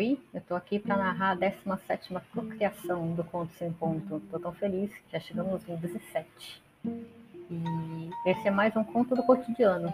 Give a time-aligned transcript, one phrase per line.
[0.00, 4.16] Estou aqui para narrar a 17 procriação do Conto Sem Ponto.
[4.16, 6.62] Estou tão feliz que já chegamos em 17.
[6.86, 9.92] E esse é mais um conto do cotidiano.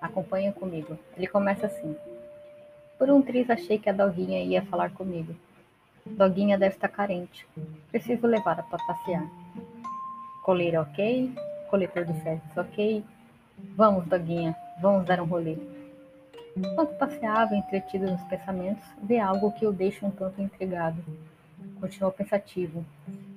[0.00, 0.98] Acompanha comigo.
[1.14, 1.94] Ele começa assim.
[2.98, 5.36] Por um triz achei que a doguinha ia falar comigo.
[6.06, 7.46] Doguinha deve estar carente.
[7.90, 9.28] Preciso levá-la para passear.
[10.42, 11.30] Coleira ok,
[11.68, 13.04] coletor de fezes ok.
[13.76, 15.58] Vamos, doguinha, vamos dar um rolê.
[16.56, 21.02] Enquanto passeava, entretido nos pensamentos, vê algo que o deixa um tanto intrigado.
[21.80, 22.84] Continuou pensativo.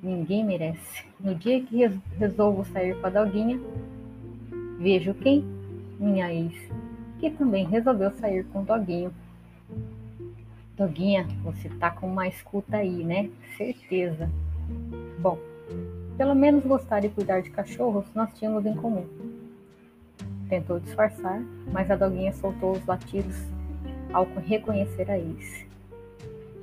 [0.04, 1.06] Ninguém merece.
[1.20, 1.86] No dia que
[2.18, 3.60] resolvo sair com a doguinha,
[4.80, 5.44] vejo quem?
[6.00, 6.54] Minha ex,
[7.20, 9.14] que também resolveu sair com o doguinho.
[10.76, 13.30] Doguinha, você tá com uma escuta aí, né?
[13.58, 14.30] Certeza.
[15.20, 15.40] Bom,
[16.18, 19.06] pelo menos gostar e cuidar de cachorros nós tínhamos em comum.
[20.56, 23.36] Tentou disfarçar, mas a doguinha soltou os latidos
[24.14, 25.66] ao reconhecer a ex.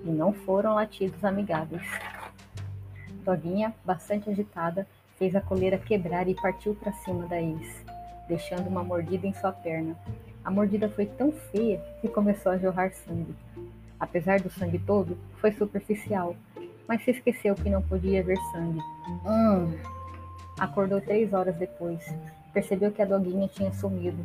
[0.03, 1.87] E não foram latidos amigáveis.
[3.23, 4.87] Doguinha, bastante agitada,
[5.19, 7.85] fez a coleira quebrar e partiu para cima da ex,
[8.27, 9.95] deixando uma mordida em sua perna.
[10.43, 13.35] A mordida foi tão feia que começou a jorrar sangue.
[14.01, 16.35] Apesar do sangue todo, foi superficial,
[16.89, 18.81] mas se esqueceu que não podia ver sangue.
[19.27, 20.02] Hum.
[20.59, 22.05] Acordou três horas depois.
[22.53, 24.23] Percebeu que a doguinha tinha sumido.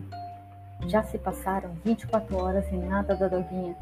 [0.87, 3.75] Já se passaram 24 horas e nada da doguinha.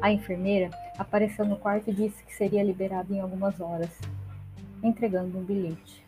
[0.00, 3.90] A enfermeira apareceu no quarto e disse que seria liberada em algumas horas,
[4.82, 6.04] entregando um bilhete.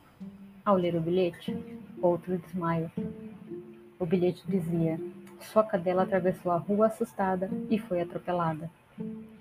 [0.64, 1.56] Ao ler o bilhete,
[2.00, 2.90] outro desmaio.
[3.98, 4.98] O bilhete dizia:
[5.40, 8.70] Sua cadela atravessou a rua assustada e foi atropelada.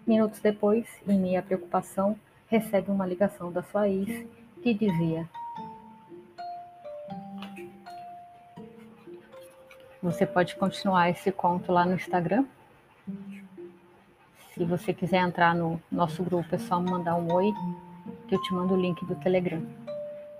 [0.05, 4.27] Minutos depois, em meia preocupação, recebe uma ligação da sua ex
[4.61, 5.29] que dizia:
[10.01, 12.43] Você pode continuar esse conto lá no Instagram.
[14.51, 17.53] Se você quiser entrar no nosso grupo, é só mandar um oi,
[18.27, 19.61] que eu te mando o link do Telegram.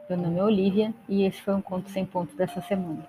[0.09, 3.07] Meu nome é Olivia e esse foi um conto sem ponto dessa semana.